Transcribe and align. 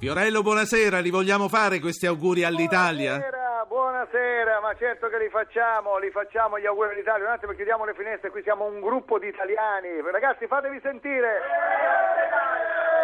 Fiorello, 0.00 0.40
buonasera, 0.40 0.98
li 1.00 1.10
vogliamo 1.10 1.46
fare 1.50 1.78
questi 1.78 2.06
auguri 2.06 2.42
all'Italia? 2.42 3.18
Buonasera, 3.18 3.66
buonasera, 3.68 4.60
ma 4.62 4.74
certo 4.78 5.08
che 5.08 5.18
li 5.18 5.28
facciamo, 5.28 5.98
li 5.98 6.10
facciamo 6.10 6.58
gli 6.58 6.64
auguri 6.64 6.94
all'Italia. 6.94 7.26
Un 7.26 7.32
attimo 7.32 7.52
chiudiamo 7.52 7.84
le 7.84 7.92
finestre, 7.92 8.30
qui 8.30 8.40
siamo 8.40 8.64
un 8.64 8.80
gruppo 8.80 9.18
di 9.18 9.28
italiani. 9.28 10.00
Ragazzi, 10.10 10.46
fatevi 10.46 10.80
sentire. 10.80 11.36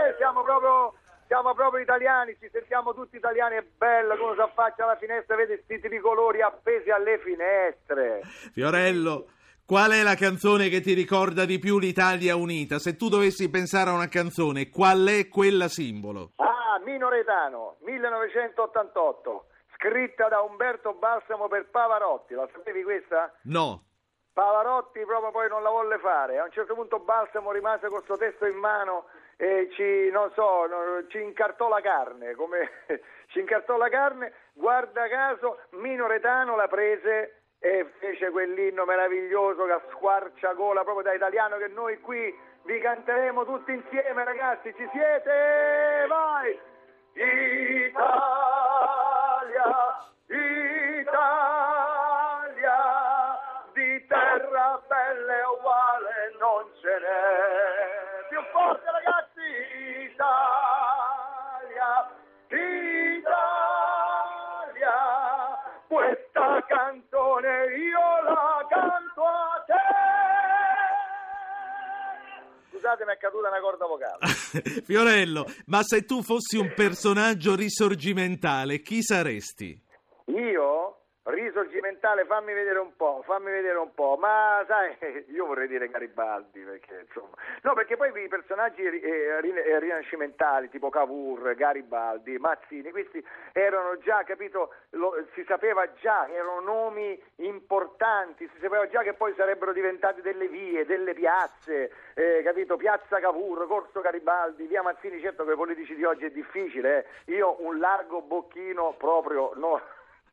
Eh, 0.09 0.15
siamo 0.17 0.43
proprio 0.43 0.95
siamo 1.27 1.53
proprio 1.53 1.83
italiani, 1.83 2.35
ci 2.41 2.49
sentiamo 2.51 2.95
tutti 2.95 3.17
italiani, 3.17 3.57
è 3.57 3.65
bello 3.77 4.17
come 4.17 4.33
si 4.33 4.41
affaccia 4.41 4.85
alla 4.85 4.97
finestra, 4.97 5.37
vede 5.37 5.63
questi 5.67 5.87
tricolori 5.87 6.41
appesi 6.41 6.89
alle 6.89 7.19
finestre. 7.19 8.21
Fiorello, 8.55 9.27
qual 9.67 9.91
è 9.91 10.03
la 10.05 10.15
canzone 10.15 10.69
che 10.69 10.81
ti 10.81 10.95
ricorda 10.95 11.45
di 11.45 11.59
più 11.59 11.81
l'Italia 11.81 12.37
unita? 12.37 12.79
Se 12.79 12.95
tu 12.95 13.09
dovessi 13.09 13.51
pensare 13.51 13.91
a 13.91 13.95
una 13.95 14.07
canzone, 14.09 14.71
qual 14.71 15.05
è 15.09 15.29
quella 15.29 15.67
simbolo? 15.67 16.31
Ah, 16.37 16.81
Minoretano, 16.85 17.75
1988, 17.81 19.47
scritta 19.75 20.29
da 20.29 20.41
Umberto 20.43 20.95
Balsamo 20.95 21.49
per 21.49 21.69
Pavarotti, 21.69 22.35
la 22.35 22.49
sapevi 22.53 22.85
questa? 22.85 23.35
No. 23.43 23.83
Pavarotti 24.33 25.01
proprio 25.05 25.33
poi 25.33 25.49
non 25.49 25.65
la 25.65 25.71
volle 25.71 25.99
fare, 25.99 26.39
a 26.39 26.45
un 26.45 26.53
certo 26.53 26.75
punto 26.75 27.01
Balsamo 27.01 27.51
rimase 27.51 27.89
con 27.89 27.99
questo 27.99 28.17
testo 28.17 28.47
in 28.47 28.57
mano 28.57 29.07
e 29.37 29.69
ci, 29.73 30.11
non 30.13 30.31
so, 30.35 30.69
ci 31.09 31.21
incartò 31.21 31.69
la 31.69 31.81
carne, 31.81 32.35
come 32.37 32.71
ci 33.33 33.41
incartò 33.41 33.77
la 33.77 33.89
carne, 33.89 34.33
guarda 34.53 35.09
caso 35.09 35.59
Minoretano 35.71 36.55
la 36.55 36.69
prese 36.69 37.46
e 37.67 37.85
fece 37.99 38.31
quell'inno 38.31 38.85
meraviglioso 38.85 39.65
che 39.65 39.77
squarcia 39.91 40.53
gola 40.53 40.85
proprio 40.85 41.03
da 41.03 41.15
italiano 41.15 41.57
che 41.57 41.67
noi 41.67 41.99
qui 42.01 42.33
vi 42.63 42.79
canteremo 42.79 43.45
tutti 43.45 43.73
insieme 43.73 44.23
ragazzi, 44.23 44.73
ci 44.77 44.89
siete? 44.93 46.07
Vai! 46.07 46.57
Scusate, 72.87 73.05
mi 73.05 73.15
è 73.15 73.17
caduta 73.17 73.49
una 73.49 73.59
corda 73.59 73.87
vocale. 73.87 74.27
Fiorello, 74.87 75.45
ma 75.67 75.83
se 75.83 76.05
tu 76.05 76.23
fossi 76.23 76.57
un 76.57 76.73
personaggio 76.73 77.57
risorgimentale, 77.57 78.81
chi 78.81 79.03
saresti? 79.03 79.77
Io? 80.27 80.86
Risorgimentale, 81.29 82.25
fammi 82.25 82.53
vedere 82.53 82.79
un 82.79 82.95
po', 82.95 83.21
fammi 83.25 83.51
vedere 83.51 83.79
un 83.79 83.93
po', 83.93 84.17
ma 84.17 84.65
sai, 84.69 84.97
io 85.35 85.45
vorrei 85.45 85.67
dire 85.67 85.89
Garibaldi, 85.89 86.61
perché 86.61 87.05
insomma, 87.05 87.35
no, 87.63 87.75
perché 87.75 87.97
poi 87.97 88.13
i 88.23 88.29
personaggi 88.29 88.83
eh, 88.83 89.41
eh, 89.43 89.79
rinascimentali, 89.81 90.69
tipo 90.69 90.89
Cavour, 90.89 91.57
Garibaldi, 91.57 92.39
Mazzini, 92.39 92.93
questi 92.93 93.27
erano 93.53 93.99
già, 93.99 94.23
capito, 94.23 94.73
lo, 94.91 95.27
si 95.35 95.45
sapeva 95.49 95.93
già, 95.95 96.29
erano 96.29 96.61
nomi 96.61 97.21
importanti, 97.39 98.49
si 98.55 98.61
sapeva 98.61 98.87
già 98.87 99.03
che 99.03 99.15
poi 99.15 99.35
sarebbero 99.35 99.73
diventati 99.73 100.21
delle 100.21 100.47
vie, 100.47 100.87
delle 100.87 101.13
piazze, 101.13 101.91
eh, 102.15 102.43
capito, 102.45 102.77
Piazza 102.77 103.19
Cavour, 103.19 103.67
Corso 103.67 104.01
Garibaldi, 104.01 104.67
via 104.67 104.83
Mazzini, 104.83 105.21
certo 105.21 105.45
che 105.45 105.55
i 105.55 105.57
politici 105.57 105.97
di 105.97 106.05
oggi 106.05 106.27
è 106.27 106.31
difficile, 106.31 107.05
eh. 107.25 107.33
io 107.33 107.57
un 107.67 107.81
largo 107.81 108.23
bocchino 108.23 108.95
proprio, 108.97 109.51
no 109.57 109.81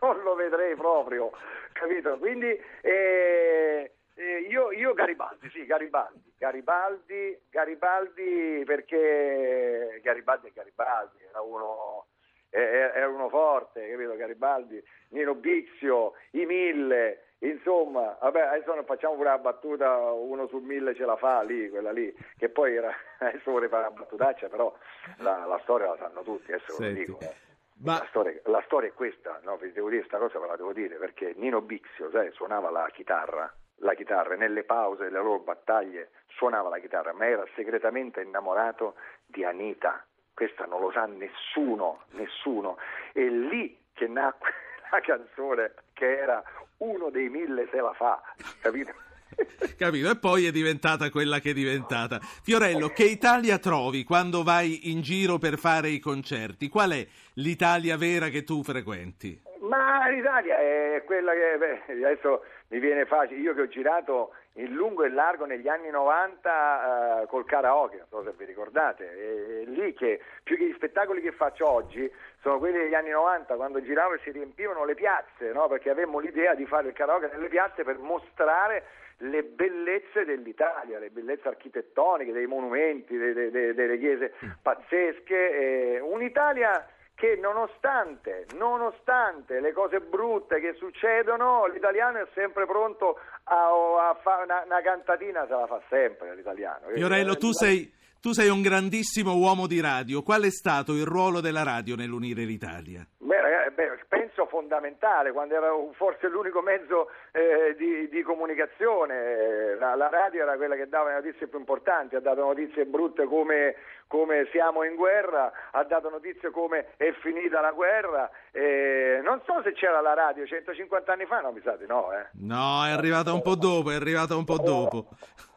non 0.03 0.21
lo 0.23 0.35
vedrei 0.35 0.75
proprio, 0.75 1.31
capito? 1.71 2.17
Quindi 2.17 2.59
eh, 2.81 3.91
eh, 4.15 4.37
io, 4.49 4.71
io, 4.71 4.93
Garibaldi, 4.93 5.49
sì, 5.49 5.65
Garibaldi, 5.65 6.33
Garibaldi, 6.37 7.41
Garibaldi 7.49 8.63
perché 8.65 9.99
Garibaldi 10.03 10.49
è 10.49 10.52
Garibaldi, 10.53 11.23
era 11.27 11.42
uno, 11.42 12.08
era 12.49 13.08
uno 13.08 13.30
forte, 13.30 13.89
capito? 13.89 14.15
Garibaldi, 14.15 14.83
Nino 15.09 15.36
Bixio, 15.36 16.13
i 16.31 16.45
mille, 16.45 17.27
insomma, 17.39 18.17
vabbè, 18.21 18.42
adesso 18.42 18.73
non 18.75 18.86
facciamo 18.86 19.15
pure 19.15 19.30
la 19.30 19.37
battuta, 19.37 20.11
uno 20.11 20.47
su 20.47 20.58
mille 20.58 20.95
ce 20.95 21.05
la 21.05 21.15
fa 21.15 21.42
lì, 21.42 21.69
quella 21.69 21.92
lì, 21.92 22.13
che 22.37 22.49
poi 22.49 22.75
era, 22.75 22.93
adesso 23.19 23.52
vorrei 23.52 23.69
fare 23.69 23.87
una 23.87 23.99
battutaccia, 23.99 24.47
però 24.47 24.75
la, 25.17 25.45
la 25.45 25.59
storia 25.63 25.87
la 25.87 25.97
sanno 25.97 26.21
tutti, 26.21 26.52
adesso 26.52 26.75
ve 26.77 26.87
lo 26.87 26.93
dico. 26.93 27.19
Eh. 27.21 27.52
Ma... 27.83 27.98
La, 27.98 28.05
storia, 28.10 28.39
la, 28.45 28.61
storia, 28.66 28.89
è 28.89 28.94
questa, 28.94 29.39
no? 29.44 29.58
vi 29.58 29.71
devo 29.73 29.89
dire 29.89 30.05
questa 30.08 30.17
cosa, 30.17 30.39
ve 30.39 30.48
la 30.48 30.55
devo 30.55 30.71
dire, 30.71 30.95
perché 30.95 31.33
Nino 31.36 31.61
Bixio 31.61 32.10
sai, 32.11 32.32
suonava 32.32 32.70
la 32.70 32.89
chitarra, 32.94 33.54
la 33.77 33.94
chitarra, 33.94 34.36
nelle 34.36 34.64
pause 34.64 35.04
delle 35.04 35.17
loro 35.17 35.39
battaglie 35.39 36.11
suonava 36.27 36.70
la 36.70 36.80
chitarra, 36.80 37.11
ma 37.11 37.27
era 37.27 37.45
segretamente 37.55 38.22
innamorato 38.22 38.95
di 39.26 39.43
Anita. 39.43 40.05
Questa 40.33 40.66
non 40.66 40.80
lo 40.80 40.92
sa 40.92 41.05
nessuno, 41.05 42.04
nessuno. 42.11 42.77
È 43.11 43.22
lì 43.22 43.77
che 43.93 44.08
nacque 44.08 44.52
la 44.89 45.02
canzone 45.02 45.73
che 45.92 46.17
era 46.17 46.42
uno 46.77 47.10
dei 47.10 47.27
mille 47.27 47.67
se 47.70 47.82
la 47.82 47.93
fa, 47.93 48.22
capito? 48.61 48.93
Capito? 49.77 50.10
E 50.10 50.17
poi 50.17 50.45
è 50.45 50.52
diventata 50.52 51.10
quella 51.10 51.39
che 51.39 51.52
è 51.52 51.54
diventata. 51.54 52.20
Fiorello, 52.21 52.89
che 52.89 53.05
Italia 53.05 53.58
trovi 53.58 54.04
quando 54.04 54.44
vai 54.44 54.92
in 54.92 55.02
giro 55.02 55.38
per 55.38 55.58
fare 55.58 55.89
i 55.89 55.99
concerti? 55.99 56.70
Qual 56.70 56.92
è 56.92 57.08
l'Italia 57.36 57.98
vera 57.98 58.30
che 58.30 58.43
tu 58.43 58.64
frequenti? 58.64 59.39
Ma 59.73 60.08
l'Italia 60.08 60.60
è 60.60 61.02
quella 61.04 61.34
che 61.34 61.58
beh, 61.58 61.82
adesso 62.06 62.45
mi 62.67 62.78
viene 62.78 63.06
facile. 63.06 63.39
Io 63.39 63.56
che 63.56 63.61
ho 63.61 63.67
girato 63.67 64.36
in 64.58 64.72
lungo 64.72 65.04
e 65.04 65.10
largo 65.10 65.45
negli 65.45 65.67
anni 65.67 65.89
90 65.89 67.22
uh, 67.23 67.28
col 67.28 67.44
karaoke, 67.44 67.98
non 67.98 68.06
so 68.08 68.23
se 68.23 68.34
vi 68.38 68.45
ricordate, 68.45 69.04
è, 69.04 69.61
è 69.61 69.66
lì 69.66 69.94
che 69.95 70.22
più 70.44 70.58
che 70.58 70.66
gli 70.66 70.73
spettacoli 70.73 71.22
che 71.22 71.32
faccio 71.32 71.67
oggi 71.67 72.11
sono 72.42 72.60
quelli 72.60 72.78
degli 72.78 72.94
anni 72.94 73.10
90 73.10 73.56
quando 73.56 73.82
giravo 73.82 74.14
e 74.14 74.20
si 74.20 74.30
riempivano 74.30 74.86
le 74.86 74.94
piazze, 74.94 75.52
no? 75.52 75.67
perché 75.67 75.90
avevamo 75.90 76.20
l'idea 76.20 76.54
di 76.54 76.67
fare 76.67 76.90
il 76.90 76.94
karaoke 76.94 77.32
nelle 77.34 77.48
piazze 77.48 77.84
per 77.84 77.98
mostrare 77.98 78.84
le 79.17 79.42
bellezze 79.42 80.23
dell'Italia, 80.23 81.00
le 81.00 81.10
bellezze 81.10 81.48
architettoniche, 81.48 82.32
dei 82.32 82.45
monumenti, 82.45 83.17
de, 83.17 83.50
de, 83.50 83.73
delle 83.73 83.98
chiese 83.98 84.34
mm. 84.45 84.50
pazzesche, 84.61 85.95
eh, 85.95 86.00
un'Italia 86.00 86.88
che 87.23 87.38
nonostante, 87.39 88.48
nonostante, 88.58 89.61
le 89.61 89.72
cose 89.72 90.02
brutte 90.02 90.60
che 90.60 90.73
succedono, 90.78 91.67
l'italiano 91.67 92.17
è 92.17 92.28
sempre 92.34 92.66
pronto 92.66 93.17
a, 93.45 94.10
a 94.10 94.20
fare 94.22 94.44
una, 94.44 94.64
una, 94.66 94.82
cantatina, 94.82 95.45
se 95.48 95.54
la 95.54 95.66
fa 95.66 95.82
sempre 95.88 96.36
l'italiano. 96.36 96.88
Fiorello, 96.94 97.38
tu 97.38 97.54
sei, 97.54 97.89
tu 98.20 98.34
sei 98.34 98.50
un 98.50 98.61
grandissimo 98.61 99.38
uomo 99.38 99.67
di 99.67 99.80
radio, 99.80 100.22
qual 100.22 100.44
è 100.44 100.52
stato 100.52 100.95
il 100.95 101.06
ruolo 101.06 101.39
della 101.39 101.64
radio 101.64 101.95
nell'unire 101.95 102.44
l'Italia? 102.44 103.08
Beh, 103.20 103.62
beh, 103.73 104.06
penso 104.08 104.45
fondamentale, 104.45 105.32
quando 105.32 105.56
era 105.56 105.70
forse 105.94 106.28
l'unico 106.28 106.61
mezzo 106.61 107.10
eh, 107.32 107.76
di, 107.78 108.08
di, 108.10 108.22
comunicazione. 108.22 109.76
La, 109.76 109.95
la, 109.95 110.10
radio 110.10 110.44
era 110.44 110.56
quella 110.56 110.76
che 110.76 110.88
dava 110.88 111.10
le 111.10 111.16
notizie 111.16 111.48
più 111.48 111.60
importanti, 111.60 112.16
ha 112.16 112.20
dato 112.20 112.42
notizie 112.42 112.86
brutte 112.86 113.26
come, 113.26 113.76
come 114.08 114.48
siamo 114.52 114.84
in 114.84 114.95
guerra, 114.95 115.52
ha 115.72 115.84
dato 115.84 116.10
notizie 116.10 116.52
come 116.52 116.94
è 116.98 117.11
finita 117.22 117.61
la 117.61 117.72
guerra. 117.72 118.30
Eh, 118.52 119.22
non 119.23 119.42
so 119.45 119.61
se 119.64 119.73
c'era 119.73 120.02
la 120.02 120.14
radio 120.14 120.45
150 120.45 121.11
anni 121.11 121.26
fa, 121.26 121.42
no, 121.42 121.52
mi 121.52 121.61
sa 121.64 121.76
di 121.76 121.86
no. 121.88 122.11
Eh. 122.14 122.28
No, 122.34 122.86
è 122.86 122.92
arrivata 122.92 123.34
un 123.34 123.42
po' 123.42 123.55
dopo, 123.55 123.92
è 123.92 123.95
arrivata 123.95 124.36
un 124.36 124.45
po' 124.45 124.58
dopo. 124.58 125.08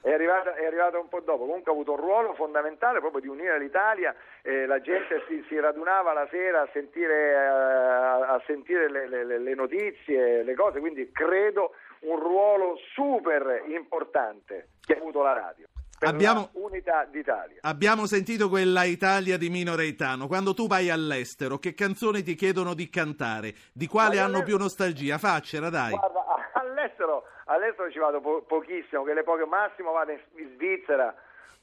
È 0.06 0.12
arrivata, 0.12 0.54
è 0.54 0.64
arrivata, 0.64 1.00
un 1.00 1.08
po' 1.08 1.18
dopo, 1.18 1.46
comunque 1.46 1.72
ha 1.72 1.74
avuto 1.74 1.90
un 1.90 1.98
ruolo 1.98 2.32
fondamentale 2.34 3.00
proprio 3.00 3.20
di 3.20 3.26
unire 3.26 3.58
l'Italia, 3.58 4.14
eh, 4.46 4.64
la 4.64 4.80
gente 4.80 5.24
si, 5.26 5.44
si, 5.48 5.58
radunava 5.58 6.12
la 6.12 6.28
sera 6.30 6.62
a 6.62 6.68
sentire, 6.72 7.32
eh, 7.32 7.36
a 7.36 8.40
sentire 8.46 8.88
le, 8.88 9.08
le, 9.08 9.38
le, 9.38 9.54
notizie, 9.54 10.44
le 10.44 10.54
cose, 10.54 10.78
quindi 10.78 11.10
credo 11.10 11.72
un 12.02 12.16
ruolo 12.20 12.78
super 12.94 13.64
importante 13.66 14.68
che 14.80 14.94
ha 14.94 14.98
avuto 14.98 15.22
la 15.22 15.32
radio. 15.32 15.66
Abbiamo, 15.98 16.50
unità 16.52 17.04
d'Italia. 17.10 17.58
Abbiamo 17.62 18.06
sentito 18.06 18.48
quella 18.48 18.84
Italia 18.84 19.36
di 19.36 19.48
Mino 19.48 19.74
Reitano. 19.74 20.28
Quando 20.28 20.54
tu 20.54 20.68
vai 20.68 20.90
all'estero, 20.90 21.58
che 21.58 21.74
canzoni 21.74 22.22
ti 22.22 22.34
chiedono 22.34 22.74
di 22.74 22.88
cantare? 22.88 23.52
Di 23.72 23.88
quale 23.88 24.20
hanno 24.20 24.42
più 24.42 24.58
nostalgia? 24.58 25.18
Faccela, 25.18 25.70
dai. 25.70 25.90
Guarda, 25.90 26.52
all'estero, 26.54 27.24
all'estero 27.46 27.90
ci 27.90 27.98
vado 27.98 28.20
po- 28.20 28.42
pochissimo, 28.42 29.02
che 29.02 29.14
le 29.14 29.24
poche 29.24 29.46
massimo 29.46 29.90
vado 29.90 30.12
in, 30.12 30.20
Svizzera 30.54 31.12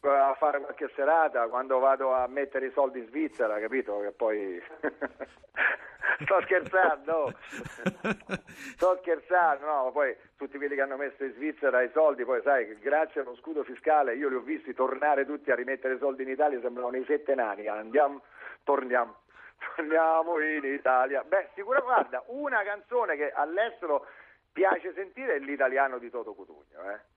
a 0.02 0.36
fare 0.38 0.60
qualche 0.60 0.92
serata 0.96 1.48
quando 1.48 1.80
vado 1.80 2.14
a 2.14 2.28
mettere 2.28 2.68
i 2.68 2.72
soldi 2.72 3.00
in 3.00 3.08
Svizzera, 3.08 3.60
capito? 3.60 4.00
Che 4.00 4.12
poi 4.12 4.62
sto 6.24 6.42
scherzando, 6.42 7.34
sto 8.76 8.98
scherzando, 9.02 9.66
no, 9.66 9.92
poi 9.92 10.16
tutti 10.36 10.58
quelli 10.58 10.76
che 10.76 10.82
hanno 10.82 10.98
messo 10.98 11.24
in 11.24 11.34
Svizzera 11.34 11.82
i 11.82 11.90
soldi, 11.94 12.26
poi 12.26 12.42
sai, 12.42 12.78
grazie 12.80 13.22
allo 13.22 13.36
scudo 13.36 13.64
fiscale 13.64 14.16
io 14.16 14.28
li 14.28 14.36
ho 14.36 14.42
visti 14.42 14.74
tornare 14.74 15.26
tutti 15.26 15.52
a 15.52 15.56
rimettere 15.56 15.96
i 15.96 16.00
soldi 16.00 16.24
in 16.24 16.30
Italia, 16.30 16.60
sembravano 16.60 16.98
i 16.98 17.06
sette 17.06 17.34
nani, 17.36 17.68
andiamo, 17.68 18.24
torniamo. 18.64 19.22
torniamo 19.76 20.40
in 20.40 20.66
Italia. 20.66 21.24
Beh, 21.24 21.50
sicuramente, 21.56 21.94
guarda, 21.94 22.24
una 22.28 22.62
canzone 22.64 23.16
che 23.16 23.32
all'estero 23.32 24.06
piace 24.52 24.94
sentire 24.94 25.36
è 25.36 25.40
l'italiano 25.40 25.98
di 25.98 26.10
Toto 26.10 26.34
Cutugno, 26.34 26.92
eh? 26.92 27.12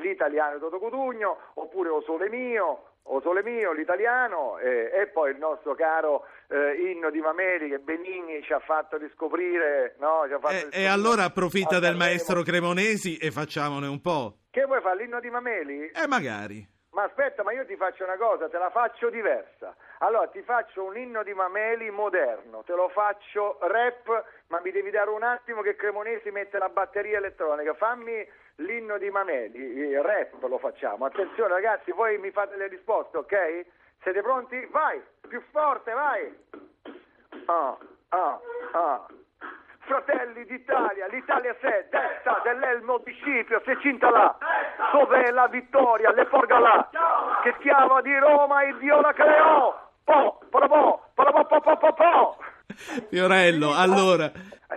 L'italiano 0.00 0.58
Toto 0.58 0.78
Cutugno, 0.78 1.38
oppure 1.54 1.88
O 1.88 2.02
Sole 2.02 2.28
Mio, 2.28 2.84
O 3.04 3.20
Sole 3.22 3.42
Mio, 3.42 3.72
l'italiano, 3.72 4.58
eh, 4.58 4.90
e 4.92 5.06
poi 5.06 5.30
il 5.30 5.38
nostro 5.38 5.74
caro 5.74 6.24
eh, 6.48 6.92
inno 6.92 7.10
di 7.10 7.20
Mameli 7.20 7.68
che 7.68 7.78
Benigni 7.78 8.42
ci 8.42 8.52
ha 8.52 8.60
fatto 8.60 8.98
riscoprire. 8.98 9.96
No? 9.98 10.22
Ha 10.22 10.28
fatto 10.38 10.48
E, 10.48 10.54
riscoprire 10.54 10.82
e 10.82 10.86
allora 10.86 11.24
approfitta 11.24 11.78
del 11.78 11.96
maestro 11.96 12.42
Cremonesi 12.42 13.16
e 13.16 13.30
facciamone 13.30 13.86
un 13.86 14.00
po'. 14.00 14.38
Che 14.50 14.64
vuoi 14.64 14.80
fare 14.80 15.02
l'inno 15.02 15.20
di 15.20 15.30
Mameli? 15.30 15.90
E 15.94 16.06
magari. 16.06 16.66
Ma 16.96 17.02
aspetta, 17.02 17.42
ma 17.42 17.52
io 17.52 17.66
ti 17.66 17.76
faccio 17.76 18.04
una 18.04 18.16
cosa, 18.16 18.48
te 18.48 18.56
la 18.56 18.70
faccio 18.70 19.10
diversa. 19.10 19.76
Allora 19.98 20.28
ti 20.28 20.40
faccio 20.40 20.82
un 20.82 20.96
inno 20.96 21.22
di 21.22 21.34
Mameli 21.34 21.90
moderno, 21.90 22.62
te 22.62 22.72
lo 22.72 22.88
faccio 22.88 23.58
rap, 23.60 24.24
ma 24.46 24.60
mi 24.60 24.70
devi 24.70 24.88
dare 24.88 25.10
un 25.10 25.22
attimo 25.22 25.60
che 25.60 25.76
Cremonesi 25.76 26.30
mette 26.30 26.56
la 26.56 26.70
batteria 26.70 27.18
elettronica. 27.18 27.74
Fammi 27.74 28.26
l'inno 28.56 28.96
di 28.96 29.10
Mameli, 29.10 29.94
rap 30.00 30.42
lo 30.44 30.56
facciamo. 30.56 31.04
Attenzione 31.04 31.52
ragazzi, 31.52 31.92
voi 31.92 32.16
mi 32.16 32.30
fate 32.30 32.56
le 32.56 32.68
risposte, 32.68 33.18
ok? 33.18 33.66
Siete 34.00 34.22
pronti? 34.22 34.64
Vai, 34.70 34.98
più 35.28 35.42
forte, 35.50 35.92
vai. 35.92 36.34
Ah, 37.44 37.76
ah, 38.08 38.40
ah. 38.72 39.06
Fratelli 39.80 40.44
d'Italia, 40.46 41.06
l'Italia 41.06 41.54
c'è, 41.56 41.86
destra 41.90 42.40
dell'Elmo 42.42 42.98
di 42.98 43.12
Scipio, 43.12 43.62
se 43.64 43.78
cinta 43.80 44.10
là, 44.10 44.36
dov'è 44.92 45.30
la 45.30 45.48
vittoria? 45.48 46.12
Le 46.12 46.26
forgalà, 46.26 46.88
che 47.42 47.54
chiama 47.60 48.00
di 48.02 48.16
Roma 48.18 48.62
e 48.62 48.74
Dio 48.78 49.00
la 49.00 49.12
creò. 49.12 49.84
Po, 50.04 50.38
po, 50.50 50.58
po, 50.58 51.00
po, 51.14 51.44
po, 51.48 51.60
po, 51.60 51.76
po, 51.76 51.92
po. 51.92 52.36
Fiorello, 53.08 53.74
allora, 53.74 54.30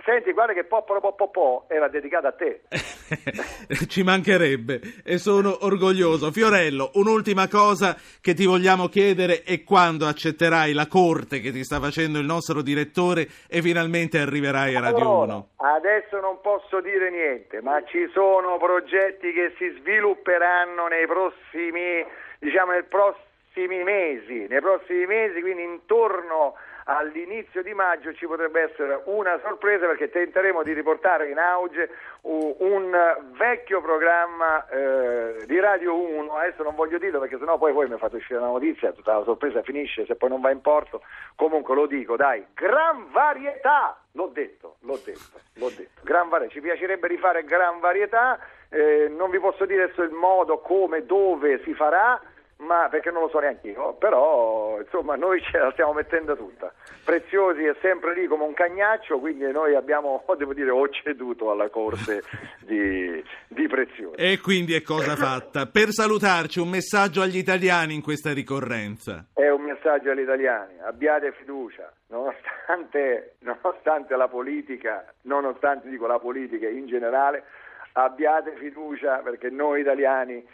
Senti, 0.04 0.32
guarda 0.32 0.52
che 0.52 0.64
po, 0.64 0.82
po, 0.82 0.98
po, 1.00 1.12
po, 1.14 1.28
po 1.28 1.64
era 1.68 1.88
dedicata 1.88 2.28
a 2.28 2.32
te. 2.32 2.62
ci 3.88 4.02
mancherebbe 4.02 4.80
e 5.04 5.18
sono 5.18 5.64
orgoglioso. 5.64 6.30
Fiorello, 6.30 6.90
un'ultima 6.94 7.48
cosa 7.48 7.96
che 8.20 8.34
ti 8.34 8.46
vogliamo 8.46 8.88
chiedere 8.88 9.42
è 9.42 9.62
quando 9.62 10.06
accetterai 10.06 10.72
la 10.72 10.86
corte 10.86 11.40
che 11.40 11.50
ti 11.50 11.64
sta 11.64 11.80
facendo 11.80 12.18
il 12.18 12.24
nostro 12.24 12.62
direttore 12.62 13.26
e 13.48 13.60
finalmente 13.60 14.18
arriverai 14.18 14.74
a 14.74 14.80
Radio 14.80 15.04
Allora, 15.04 15.34
1. 15.34 15.48
Adesso 15.56 16.20
non 16.20 16.40
posso 16.40 16.80
dire 16.80 17.10
niente, 17.10 17.60
ma 17.60 17.82
ci 17.84 18.08
sono 18.12 18.56
progetti 18.58 19.32
che 19.32 19.54
si 19.58 19.68
svilupperanno 19.80 20.86
nei 20.86 21.06
prossimi, 21.06 22.04
diciamo, 22.38 22.72
nei 22.72 22.84
prossimi 22.84 23.82
mesi, 23.82 24.46
nei 24.48 24.60
prossimi 24.60 25.06
mesi, 25.06 25.40
quindi 25.40 25.62
intorno 25.62 26.54
all'inizio 26.96 27.62
di 27.62 27.72
maggio 27.72 28.12
ci 28.14 28.26
potrebbe 28.26 28.62
essere 28.62 29.02
una 29.04 29.38
sorpresa 29.42 29.86
perché 29.86 30.10
tenteremo 30.10 30.62
di 30.62 30.72
riportare 30.72 31.30
in 31.30 31.38
auge 31.38 31.88
un 32.22 33.16
vecchio 33.36 33.80
programma 33.80 34.66
eh, 34.68 35.44
di 35.46 35.58
Radio 35.60 35.96
1, 35.96 36.32
adesso 36.34 36.62
non 36.62 36.74
voglio 36.74 36.98
dirlo 36.98 37.20
perché 37.20 37.38
sennò 37.38 37.58
poi 37.58 37.72
voi 37.72 37.88
mi 37.88 37.96
fate 37.96 38.16
uscire 38.16 38.40
la 38.40 38.46
notizia, 38.46 38.92
tutta 38.92 39.18
la 39.18 39.24
sorpresa 39.24 39.62
finisce 39.62 40.04
se 40.04 40.16
poi 40.16 40.28
non 40.28 40.40
va 40.40 40.50
in 40.50 40.60
porto, 40.60 41.02
comunque 41.36 41.74
lo 41.74 41.86
dico, 41.86 42.16
dai, 42.16 42.44
gran 42.54 43.10
varietà, 43.12 43.96
l'ho 44.12 44.26
detto, 44.26 44.76
l'ho 44.80 44.98
detto, 45.04 45.40
l'ho 45.54 45.70
detto, 45.70 46.00
gran 46.02 46.28
varietà, 46.28 46.54
ci 46.54 46.60
piacerebbe 46.60 47.06
rifare 47.06 47.44
gran 47.44 47.78
varietà, 47.78 48.38
eh, 48.68 49.08
non 49.08 49.30
vi 49.30 49.38
posso 49.38 49.64
dire 49.64 49.84
adesso 49.84 50.02
il 50.02 50.12
modo, 50.12 50.58
come, 50.58 51.06
dove 51.06 51.62
si 51.62 51.72
farà, 51.74 52.20
ma 52.60 52.88
perché 52.90 53.10
non 53.10 53.22
lo 53.22 53.28
so 53.28 53.38
neanche 53.38 53.68
io, 53.68 53.94
però 53.94 54.78
insomma 54.80 55.16
noi 55.16 55.40
ce 55.42 55.58
la 55.58 55.70
stiamo 55.72 55.92
mettendo 55.92 56.36
tutta. 56.36 56.72
Preziosi 57.04 57.64
è 57.64 57.74
sempre 57.80 58.14
lì 58.14 58.26
come 58.26 58.44
un 58.44 58.54
cagnaccio, 58.54 59.18
quindi 59.18 59.50
noi 59.50 59.74
abbiamo, 59.74 60.22
devo 60.36 60.52
dire, 60.52 60.70
ho 60.70 60.88
ceduto 60.88 61.50
alla 61.50 61.68
corte 61.68 62.22
di, 62.60 63.22
di 63.48 63.66
Preziosi. 63.66 64.16
E 64.16 64.38
quindi 64.40 64.74
è 64.74 64.82
cosa 64.82 65.16
fatta. 65.16 65.66
Per 65.66 65.90
salutarci, 65.90 66.60
un 66.60 66.68
messaggio 66.68 67.22
agli 67.22 67.38
italiani 67.38 67.94
in 67.94 68.02
questa 68.02 68.32
ricorrenza. 68.32 69.26
È 69.32 69.48
un 69.48 69.62
messaggio 69.62 70.10
agli 70.10 70.20
italiani, 70.20 70.74
abbiate 70.80 71.32
fiducia, 71.32 71.90
nonostante, 72.08 73.36
nonostante 73.40 74.16
la 74.16 74.28
politica, 74.28 75.04
nonostante 75.22 75.88
dico 75.88 76.06
la 76.06 76.18
politica 76.18 76.68
in 76.68 76.86
generale, 76.86 77.44
abbiate 77.92 78.54
fiducia 78.56 79.18
perché 79.18 79.50
noi 79.50 79.80
italiani 79.80 80.46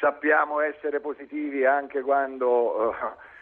sappiamo 0.00 0.60
essere 0.60 1.00
positivi 1.00 1.64
anche 1.64 2.00
quando 2.02 2.90
eh, 2.90 2.94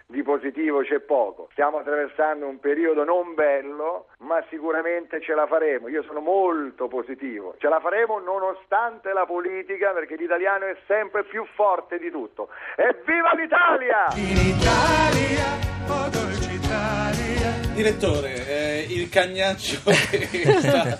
di 0.07 0.23
positivo 0.23 0.81
c'è 0.83 1.01
poco. 1.01 1.49
Stiamo 1.53 1.79
attraversando 1.79 2.47
un 2.47 2.59
periodo 2.61 3.03
non 3.05 3.35
bello, 3.35 4.09
ma 4.19 4.45
sicuramente 4.51 5.21
ce 5.23 5.35
la 5.35 5.47
faremo. 5.47 5.89
Io 5.89 6.03
sono 6.03 6.21
molto 6.21 6.89
positivo. 6.89 7.55
Ce 7.59 7.69
la 7.69 7.81
faremo 7.81 8.19
nonostante 8.19 9.13
la 9.13 9.25
politica 9.25 9.93
perché 9.93 10.17
l'italiano 10.17 10.67
è 10.67 10.77
sempre 10.87 11.25
più 11.25 11.45
forte 11.55 11.99
di 11.99 12.11
tutto. 12.11 12.49
Evviva 12.77 13.33
l'Italia! 13.35 14.05
In 14.17 14.37
Italia, 14.37 15.47
oh 15.89 16.09
dolce 16.11 16.51
Italia. 16.53 17.71
Direttore, 17.75 18.35
eh, 18.47 18.87
il 18.91 19.09
cagnaccio 19.09 19.81
che 19.89 20.45
sta 20.61 20.97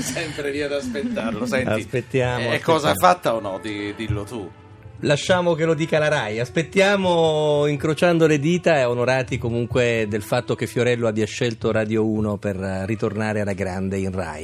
sempre 0.00 0.50
lì 0.50 0.62
ad 0.62 0.70
aspettarlo. 0.72 1.46
Senti, 1.46 1.80
Aspettiamo, 1.80 2.52
è 2.52 2.60
cosa 2.60 2.90
aspettiamo. 2.90 3.12
fatta 3.14 3.34
o 3.34 3.40
no? 3.40 3.58
Di- 3.58 3.92
dillo 3.96 4.22
tu. 4.22 4.48
Lasciamo 5.04 5.54
che 5.54 5.64
lo 5.64 5.74
dica 5.74 5.98
la 5.98 6.06
RAI. 6.06 6.38
Aspettiamo 6.38 7.66
incrociando 7.66 8.28
le 8.28 8.38
dita 8.38 8.78
e 8.78 8.84
onorati 8.84 9.36
comunque 9.36 10.06
del 10.08 10.22
fatto 10.22 10.54
che 10.54 10.68
Fiorello 10.68 11.08
abbia 11.08 11.26
scelto 11.26 11.72
Radio 11.72 12.06
1 12.06 12.36
per 12.36 12.62
eh, 12.62 12.86
ritornare 12.86 13.40
alla 13.40 13.52
grande 13.52 13.98
in 13.98 14.12
RAI. 14.12 14.40